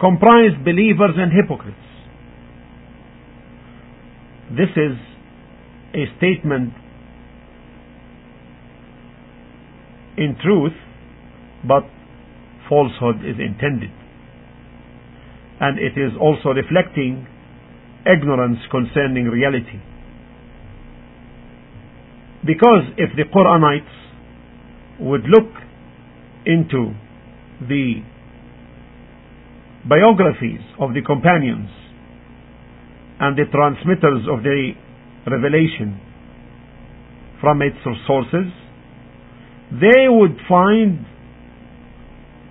comprised 0.00 0.64
believers 0.64 1.16
and 1.16 1.32
hypocrites. 1.32 1.76
This 4.50 4.70
is 4.76 4.96
a 5.94 6.04
statement 6.18 6.72
in 10.16 10.36
truth, 10.42 10.72
but 11.66 11.84
falsehood 12.68 13.24
is 13.24 13.36
intended. 13.38 13.90
And 15.60 15.78
it 15.78 15.98
is 15.98 16.12
also 16.20 16.50
reflecting 16.50 17.26
ignorance 18.04 18.58
concerning 18.70 19.24
reality. 19.24 19.80
Because 22.44 22.84
if 22.96 23.10
the 23.16 23.24
Quranites 23.24 25.00
would 25.00 25.22
look 25.24 25.50
into 26.44 26.94
the 27.60 28.02
biographies 29.88 30.60
of 30.80 30.94
the 30.94 31.02
companions 31.02 31.70
and 33.20 33.36
the 33.36 33.44
transmitters 33.50 34.26
of 34.30 34.42
the 34.42 34.72
revelation 35.30 36.00
from 37.40 37.62
its 37.62 37.76
sources, 38.06 38.52
they 39.70 40.08
would 40.08 40.36
find 40.48 41.04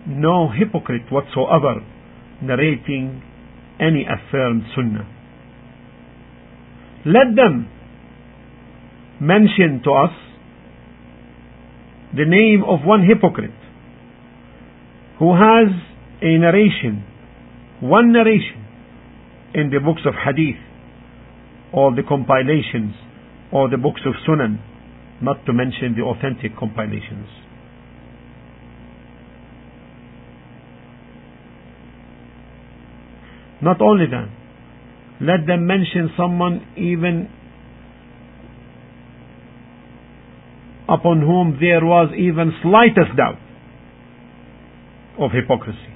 no 0.07 0.49
hypocrite 0.49 1.11
whatsoever 1.11 1.81
narrating 2.41 3.23
any 3.79 4.05
affirmed 4.05 4.63
sunnah. 4.75 5.07
Let 7.05 7.35
them 7.35 7.69
mention 9.21 9.81
to 9.83 9.91
us 9.91 10.11
the 12.15 12.25
name 12.25 12.63
of 12.67 12.79
one 12.85 13.05
hypocrite 13.05 13.51
who 15.19 15.33
has 15.33 15.67
a 16.21 16.37
narration, 16.37 17.03
one 17.81 18.11
narration 18.11 18.65
in 19.53 19.69
the 19.69 19.79
books 19.79 20.01
of 20.05 20.13
hadith 20.13 20.61
or 21.73 21.95
the 21.95 22.03
compilations 22.07 22.93
or 23.51 23.69
the 23.69 23.77
books 23.77 24.01
of 24.05 24.13
sunan, 24.27 24.59
not 25.21 25.45
to 25.45 25.53
mention 25.53 25.95
the 25.97 26.03
authentic 26.03 26.57
compilations. 26.57 27.27
Not 33.61 33.81
only 33.81 34.05
that, 34.07 34.29
let 35.21 35.47
them 35.47 35.65
mention 35.65 36.11
someone 36.17 36.67
even 36.77 37.29
upon 40.87 41.21
whom 41.21 41.57
there 41.59 41.83
was 41.83 42.13
even 42.17 42.51
slightest 42.61 43.15
doubt 43.17 43.39
of 45.17 45.31
hypocrisy. 45.31 45.94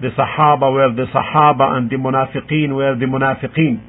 The 0.00 0.08
Sahaba 0.08 0.72
were 0.72 0.94
the 0.94 1.06
Sahaba 1.12 1.76
and 1.76 1.88
the 1.88 1.96
Munafiqeen 1.96 2.74
were 2.74 2.96
the 2.98 3.06
Munafiqeen. 3.06 3.80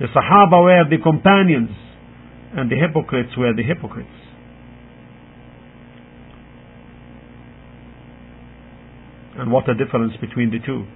The 0.00 0.06
Sahaba 0.06 0.62
were 0.62 0.84
the 0.88 1.02
companions 1.02 1.70
and 2.56 2.70
the 2.70 2.76
hypocrites 2.76 3.36
were 3.36 3.52
the 3.54 3.62
hypocrites. 3.62 4.08
And 9.36 9.52
what 9.52 9.68
a 9.68 9.74
difference 9.74 10.14
between 10.20 10.50
the 10.50 10.58
two. 10.64 10.86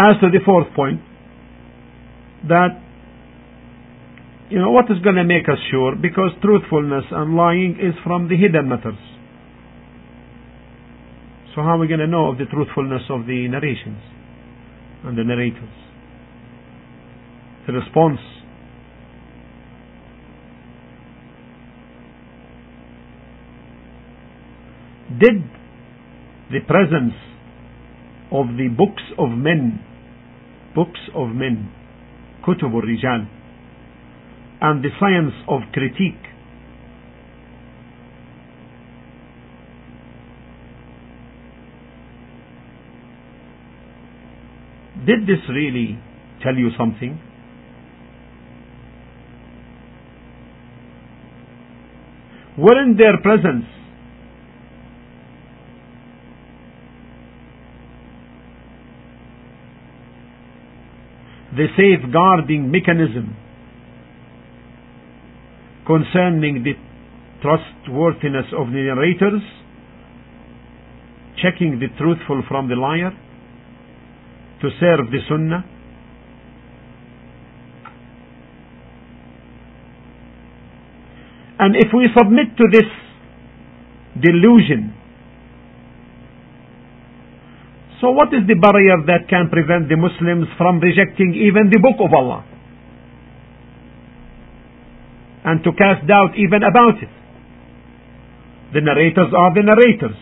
As 0.00 0.16
to 0.22 0.30
the 0.30 0.40
fourth 0.46 0.72
point, 0.74 1.02
that 2.48 2.80
you 4.48 4.58
know 4.58 4.70
what 4.70 4.86
is 4.90 4.96
going 5.04 5.16
to 5.16 5.24
make 5.24 5.46
us 5.46 5.58
sure? 5.70 5.94
Because 5.94 6.30
truthfulness 6.40 7.04
and 7.10 7.36
lying 7.36 7.76
is 7.78 7.92
from 8.02 8.28
the 8.28 8.36
hidden 8.36 8.70
matters. 8.70 8.98
So 11.54 11.60
how 11.60 11.76
are 11.76 11.78
we 11.78 11.86
going 11.86 12.00
to 12.00 12.06
know 12.06 12.30
of 12.30 12.38
the 12.38 12.46
truthfulness 12.46 13.02
of 13.10 13.26
the 13.26 13.46
narrations 13.48 14.00
and 15.04 15.18
the 15.18 15.24
narrators? 15.24 15.68
The 17.66 17.74
response. 17.74 18.20
Did 25.20 25.44
the 26.50 26.60
presence 26.66 27.14
of 28.32 28.46
the 28.56 28.68
books 28.68 29.02
of 29.18 29.28
men 29.28 29.84
books 30.75 30.99
of 31.15 31.29
men 31.29 31.69
كتب 32.45 32.71
الرجال 32.75 33.25
and 34.61 34.83
the 34.83 34.89
science 34.99 35.33
of 35.47 35.61
critique 35.73 36.25
did 45.05 45.21
this 45.27 45.43
really 45.49 45.97
tell 46.43 46.55
you 46.55 46.69
something 46.77 47.19
weren't 52.57 52.97
their 52.97 53.17
presence 53.21 53.65
the 61.60 61.66
safeguarding 61.76 62.70
mechanism 62.70 63.36
concerning 65.86 66.64
the 66.64 66.72
trustworthiness 67.42 68.46
of 68.56 68.68
the 68.68 68.88
narrators, 68.88 69.42
checking 71.36 71.78
the 71.78 71.88
truthful 71.98 72.42
from 72.48 72.70
the 72.70 72.76
liar, 72.76 73.10
to 74.62 74.70
serve 74.80 75.10
the 75.12 75.18
sunnah. 75.28 75.64
And 81.58 81.76
if 81.76 81.92
we 81.92 82.08
submit 82.16 82.56
to 82.56 82.64
this 82.72 82.88
delusion, 84.18 84.94
so 88.00 88.10
what 88.10 88.32
is 88.32 88.48
the 88.48 88.56
barrier 88.56 88.96
that 89.06 89.28
can 89.28 89.48
prevent 89.52 89.88
the 89.88 89.96
Muslims 89.96 90.48
from 90.56 90.80
rejecting 90.80 91.36
even 91.36 91.68
the 91.68 91.78
book 91.78 92.00
of 92.00 92.12
Allah? 92.12 92.44
and 95.44 95.64
to 95.64 95.72
cast 95.72 96.06
doubt 96.06 96.36
even 96.36 96.62
about 96.62 97.00
it. 97.00 97.08
The 98.74 98.80
narrators 98.80 99.32
are 99.32 99.52
the 99.54 99.64
narrators, 99.64 100.18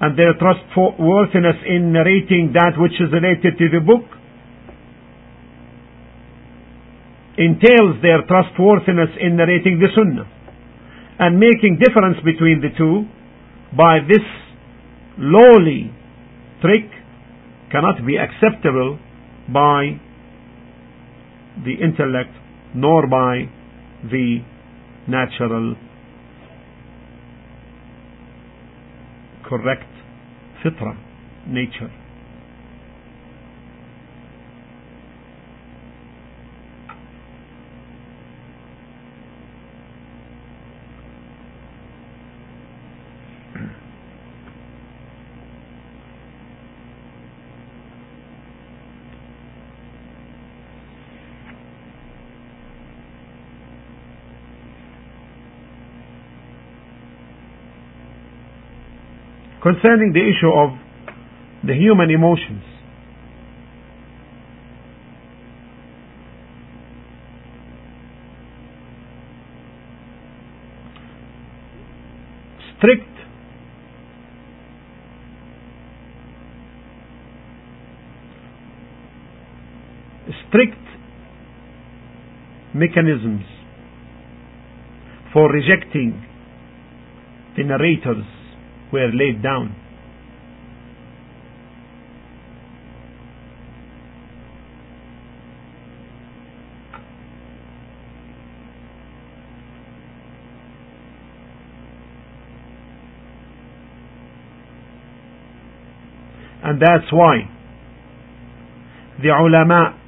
and 0.00 0.16
their 0.16 0.34
trustworthiness 0.38 1.58
in 1.66 1.92
narrating 1.92 2.54
that 2.54 2.78
which 2.78 2.94
is 3.02 3.10
related 3.12 3.58
to 3.58 3.66
the 3.68 3.82
book 3.82 4.06
entails 7.36 8.02
their 8.02 8.22
trustworthiness 8.26 9.14
in 9.20 9.36
narrating 9.36 9.78
the 9.78 9.90
Sunnah 9.94 10.26
and 11.18 11.38
making 11.38 11.78
difference 11.78 12.18
between 12.24 12.62
the 12.62 12.70
two 12.78 13.06
by 13.76 13.98
this 14.06 14.22
lowly 15.18 15.90
trick 16.60 16.90
cannot 17.70 18.04
be 18.06 18.16
acceptable 18.16 18.98
by 19.52 20.00
the 21.64 21.74
intellect 21.82 22.34
nor 22.74 23.06
by 23.06 23.48
the 24.10 24.38
natural 25.06 25.74
correct 29.48 29.90
fitra 30.62 30.96
nature 31.46 31.90
concerning 59.68 60.12
the 60.14 60.20
issue 60.20 60.48
of 60.48 60.70
the 61.66 61.74
human 61.74 62.10
emotions. 62.10 62.62
Strict 72.78 73.04
strict 80.48 80.78
mechanisms 82.74 83.44
for 85.34 85.52
rejecting 85.52 86.24
the 87.56 87.64
narrators 87.64 88.37
were 88.92 89.10
laid 89.12 89.42
down. 89.42 89.74
And 106.62 106.82
that's 106.82 107.10
why 107.12 107.48
the 109.22 109.30
ulama, 109.30 109.98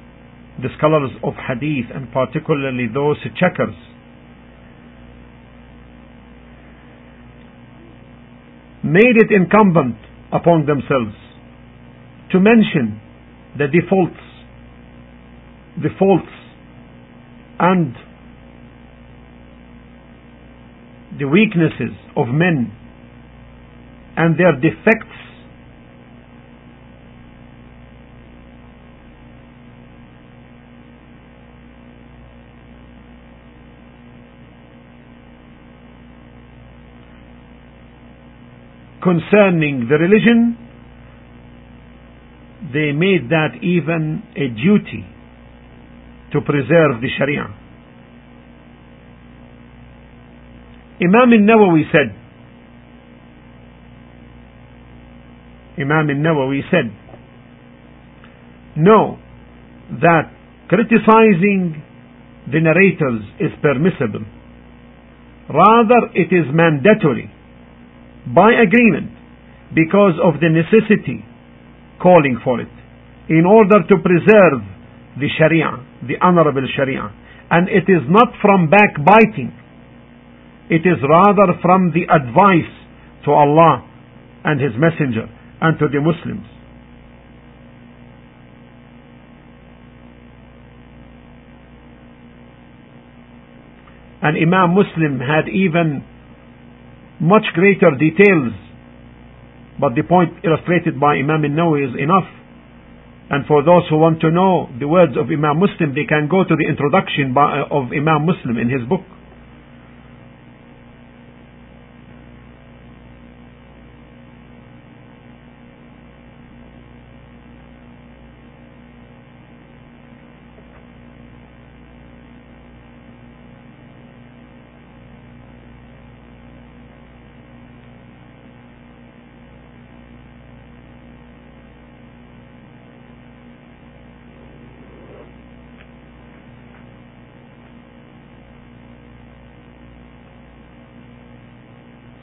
the 0.61 0.69
scholars 0.77 1.11
of 1.23 1.33
hadith, 1.33 1.89
and 1.93 2.11
particularly 2.11 2.87
those 2.93 3.17
checkers 3.39 3.75
made 8.91 9.15
it 9.15 9.31
incumbent 9.31 9.95
upon 10.33 10.65
themselves 10.65 11.15
to 12.31 12.39
mention 12.39 12.99
the 13.57 13.67
defaults, 13.67 14.19
the 15.81 15.89
faults, 15.97 16.31
and 17.59 17.95
the 21.19 21.27
weaknesses 21.27 21.95
of 22.17 22.27
men 22.27 22.71
and 24.17 24.35
their 24.37 24.53
defects 24.59 25.20
concerning 39.11 39.87
the 39.89 39.97
religion, 39.97 40.57
they 42.73 42.91
made 42.91 43.29
that 43.29 43.61
even 43.61 44.23
a 44.35 44.47
duty 44.47 45.03
to 46.31 46.41
preserve 46.41 47.01
the 47.01 47.09
Sharia. 47.17 47.47
Imam 51.01 51.33
al-Nawawi 51.33 51.83
said, 51.91 52.15
Imam 55.77 56.09
al-Nawawi 56.09 56.61
said, 56.69 56.91
know 58.77 59.17
that 59.99 60.31
criticizing 60.69 61.83
the 62.51 62.61
narrators 62.61 63.23
is 63.39 63.51
permissible 63.61 64.25
Rather, 65.53 66.07
it 66.13 66.31
is 66.31 66.45
mandatory 66.53 67.29
by 68.27 68.53
agreement 68.53 69.11
because 69.73 70.19
of 70.21 70.39
the 70.39 70.49
necessity 70.49 71.25
calling 72.01 72.39
for 72.43 72.59
it 72.61 72.71
in 73.29 73.45
order 73.45 73.81
to 73.87 73.95
preserve 74.01 74.61
the 75.17 75.27
Sharia, 75.37 75.71
the 76.07 76.17
honorable 76.21 76.67
Sharia. 76.75 77.11
And 77.49 77.67
it 77.67 77.89
is 77.89 78.03
not 78.07 78.33
from 78.41 78.69
backbiting. 78.69 79.51
It 80.69 80.87
is 80.87 80.99
rather 81.03 81.59
from 81.61 81.91
the 81.91 82.07
advice 82.07 82.71
to 83.25 83.31
Allah 83.31 83.87
and 84.43 84.59
His 84.59 84.71
Messenger 84.77 85.27
and 85.61 85.77
to 85.79 85.87
the 85.87 85.99
Muslims. 85.99 86.47
And 94.21 94.37
Imam 94.37 94.75
Muslim 94.75 95.19
had 95.19 95.49
even 95.49 96.05
much 97.21 97.45
greater 97.53 97.93
details. 97.93 98.51
But 99.79 99.93
the 99.93 100.01
point 100.01 100.41
illustrated 100.43 100.99
by 100.99 101.21
Imam 101.21 101.45
al-Nawawi 101.45 101.93
is 101.93 101.95
enough. 102.01 102.27
And 103.29 103.45
for 103.45 103.63
those 103.63 103.87
who 103.87 103.95
want 104.01 104.19
to 104.21 104.29
know 104.33 104.67
the 104.75 104.89
words 104.89 105.13
of 105.15 105.31
Imam 105.31 105.61
Muslim, 105.61 105.95
they 105.95 106.03
can 106.09 106.27
go 106.27 106.43
to 106.43 106.55
the 106.57 106.67
introduction 106.67 107.31
by, 107.31 107.63
uh, 107.63 107.71
of 107.71 107.93
Imam 107.93 108.25
Muslim 108.25 108.57
in 108.57 108.67
his 108.67 108.83
book. 108.89 109.05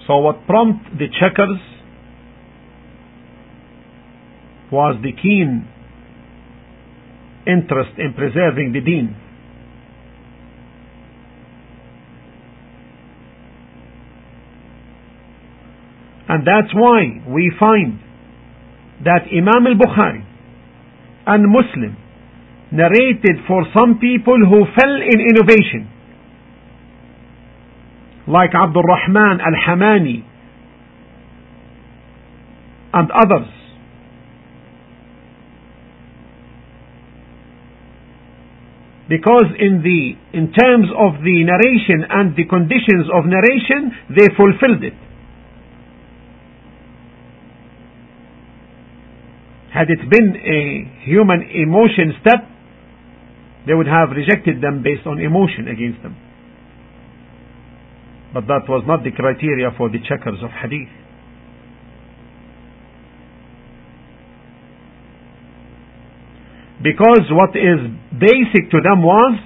So 0.09 0.16
what 0.16 0.47
prompted 0.47 0.99
the 0.99 1.07
checkers 1.21 1.61
was 4.73 4.97
the 5.03 5.12
keen 5.12 5.68
interest 7.47 7.90
in 7.99 8.14
preserving 8.14 8.73
the 8.73 8.81
deen. 8.81 9.14
And 16.29 16.47
that's 16.47 16.73
why 16.75 17.25
we 17.29 17.53
find 17.61 18.01
that 19.05 19.29
Imam 19.29 19.66
al-Bukhari 19.66 20.25
and 21.27 21.53
Muslim 21.53 21.97
narrated 22.73 23.44
for 23.47 23.64
some 23.77 23.99
people 23.99 24.37
who 24.37 24.64
fell 24.77 24.94
in 25.05 25.21
innovation 25.21 25.98
like 28.29 28.51
Abdul 28.55 28.83
Rahman 28.83 29.41
al-Hamani 29.41 30.23
and 32.93 33.11
others. 33.11 33.49
Because 39.09 39.49
in 39.59 39.81
the 39.81 40.37
in 40.37 40.53
terms 40.53 40.88
of 40.93 41.25
the 41.25 41.37
narration 41.49 42.05
and 42.05 42.37
the 42.37 42.45
conditions 42.45 43.09
of 43.09 43.25
narration, 43.25 43.97
they 44.12 44.29
fulfilled 44.37 44.85
it. 44.85 44.93
Had 49.73 49.88
it 49.88 50.05
been 50.11 50.37
a 50.37 51.09
human 51.09 51.41
emotion 51.49 52.12
step, 52.21 52.45
they 53.67 53.73
would 53.73 53.87
have 53.87 54.11
rejected 54.12 54.61
them 54.61 54.83
based 54.83 55.07
on 55.07 55.21
emotion 55.21 55.69
against 55.69 56.03
them. 56.03 56.28
But 58.33 58.47
that 58.47 58.69
was 58.69 58.85
not 58.87 59.05
the 59.05 59.12
criteria 59.12 59.71
for 59.77 59.88
the 59.88 59.99
checkers 60.05 60.38
of 60.43 60.51
hadith. 60.51 60.93
Because 66.83 67.27
what 67.35 67.57
is 67.57 67.81
basic 68.14 68.71
to 68.71 68.79
them 68.79 69.03
was 69.03 69.41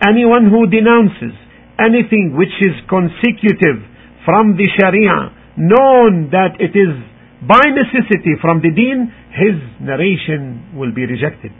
anyone 0.00 0.48
who 0.48 0.64
denounces 0.70 1.36
anything 1.76 2.36
which 2.36 2.54
is 2.60 2.76
consecutive 2.88 3.84
from 4.24 4.56
the 4.56 4.68
Sharia, 4.78 5.32
known 5.56 6.30
that 6.30 6.56
it 6.60 6.72
is 6.72 6.92
by 7.44 7.60
necessity 7.72 8.36
from 8.40 8.60
the 8.60 8.70
deen, 8.70 9.12
his 9.32 9.56
narration 9.80 10.76
will 10.76 10.92
be 10.92 11.04
rejected. 11.04 11.52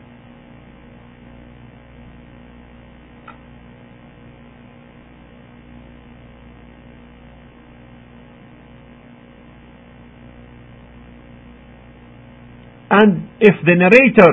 And 13.01 13.31
if 13.41 13.55
the 13.65 13.77
narrator 13.77 14.33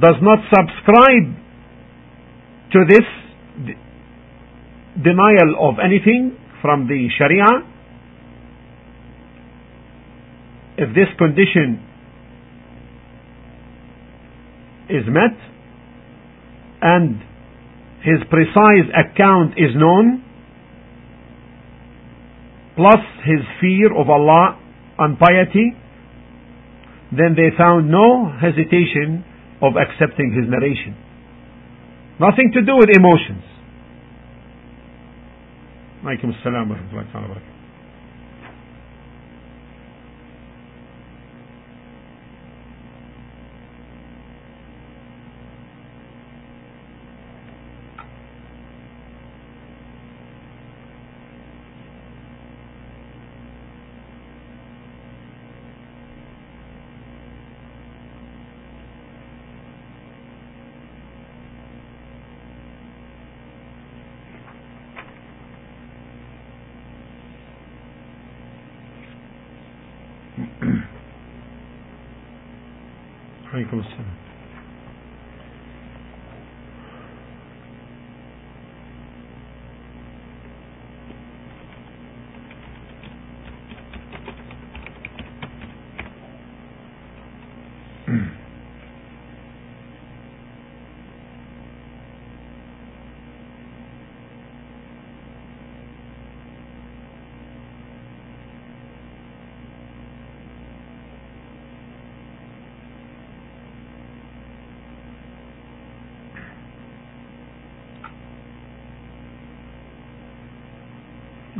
does 0.00 0.14
not 0.22 0.38
subscribe 0.54 1.34
to 2.72 2.78
this 2.88 3.74
denial 5.02 5.68
of 5.68 5.74
anything 5.84 6.38
from 6.62 6.86
the 6.86 7.08
Sharia, 7.18 7.66
if 10.78 10.94
this 10.94 11.08
condition 11.18 11.82
is 14.88 15.02
met 15.08 15.34
and 16.82 17.18
his 18.04 18.22
precise 18.30 18.86
account 18.94 19.54
is 19.56 19.74
known, 19.74 20.22
plus 22.76 23.02
his 23.24 23.40
fear 23.60 23.90
of 23.98 24.08
Allah 24.08 24.60
and 24.98 25.18
piety, 25.18 25.72
then 27.12 27.34
they 27.36 27.54
found 27.56 27.90
no 27.90 28.30
hesitation 28.30 29.24
of 29.62 29.74
accepting 29.76 30.34
his 30.34 30.50
narration. 30.50 30.96
Nothing 32.18 32.50
to 32.54 32.62
do 32.62 32.76
with 32.76 32.90
emotions. 32.90 33.44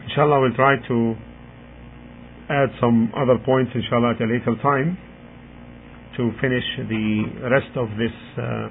Inshallah 0.05 0.41
we'll 0.41 0.55
try 0.55 0.77
to 0.89 1.15
add 2.51 2.71
some 2.81 3.13
other 3.17 3.39
points 3.45 3.73
inshallah 3.75 4.15
at 4.15 4.21
a 4.23 4.27
later 4.27 4.55
time 4.63 4.99
to 6.17 6.31
finish 6.41 6.65
the 6.89 7.49
rest 7.51 7.73
of 7.77 7.89
this 7.99 8.15
uh, 8.39 8.69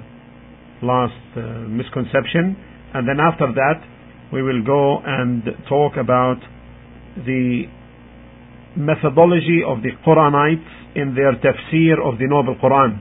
last 0.82 1.24
uh, 1.36 1.66
misconception 1.68 2.56
and 2.94 3.08
then 3.08 3.18
after 3.20 3.46
that 3.52 3.80
we 4.32 4.42
will 4.42 4.62
go 4.64 4.98
and 5.04 5.42
talk 5.68 5.96
about 5.96 6.38
the 7.24 7.64
methodology 8.76 9.62
of 9.66 9.82
the 9.82 9.90
Quranites 10.04 10.68
in 10.94 11.14
their 11.14 11.32
tafsir 11.40 11.96
of 12.02 12.18
the 12.18 12.26
Noble 12.28 12.56
Quran. 12.56 13.00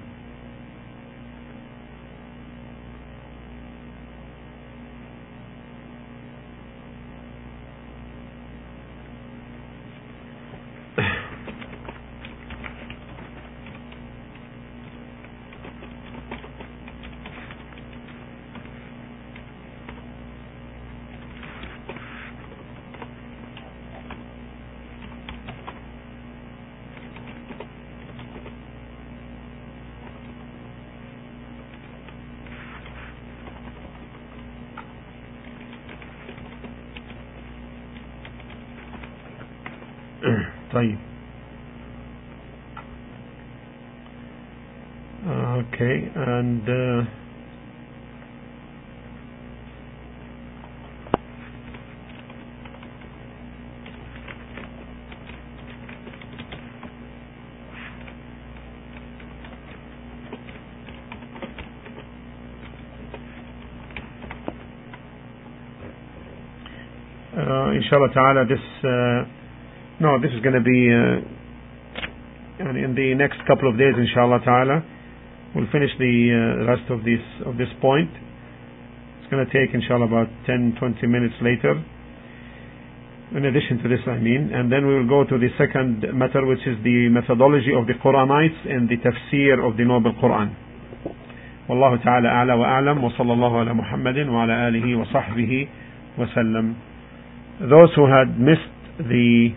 طيب 40.74 40.98
okay 45.60 46.10
and 46.16 46.62
uh, 46.68 47.04
uh, 67.36 67.70
inshallah 67.72 68.08
ta'ala 68.14 68.44
this 68.46 68.58
uh, 68.84 69.33
no 70.04 70.20
this 70.20 70.30
is 70.32 70.40
going 70.40 70.56
to 70.56 70.64
be 70.64 70.88
uh, 70.88 71.20
in 72.64 72.94
the 72.94 73.14
next 73.14 73.40
couple 73.46 73.68
of 73.68 73.78
days 73.78 73.94
inshallah 73.96 74.40
ta'ala 74.44 74.82
we'll 75.54 75.70
finish 75.72 75.90
the 75.98 76.14
uh, 76.32 76.70
rest 76.70 76.86
of 76.90 77.04
this 77.04 77.22
of 77.46 77.56
this 77.56 77.68
point 77.80 78.10
it's 79.20 79.30
going 79.30 79.44
to 79.44 79.50
take 79.52 79.74
inshallah 79.74 80.06
about 80.06 80.28
10 80.46 80.76
20 80.78 81.06
minutes 81.06 81.34
later 81.42 81.76
in 83.32 83.44
addition 83.46 83.78
to 83.82 83.88
this 83.88 84.02
I 84.06 84.18
mean 84.18 84.50
and 84.52 84.72
then 84.72 84.86
we 84.86 84.94
will 84.98 85.08
go 85.08 85.22
to 85.24 85.38
the 85.38 85.48
second 85.56 86.02
matter 86.16 86.44
which 86.44 86.64
is 86.66 86.76
the 86.82 87.08
methodology 87.08 87.70
of 87.76 87.86
the 87.86 87.94
Quranites 88.02 88.58
and 88.66 88.88
the 88.88 88.98
tafsir 88.98 89.60
of 89.62 89.76
the 89.76 89.84
Noble 89.84 90.12
Quran 90.18 90.56
والله 91.70 91.96
تعالى 91.96 92.28
أعلى 92.28 92.52
وأعلم 92.52 93.04
وصلى 93.04 93.32
الله 93.32 93.58
على 93.58 93.74
محمد 93.74 94.18
وعلى 94.28 94.68
آله 94.68 94.96
وصحبه 94.98 95.68
وسلم 96.18 96.74
those 97.60 97.94
who 97.94 98.06
had 98.10 98.40
missed 98.40 98.74
the 98.98 99.54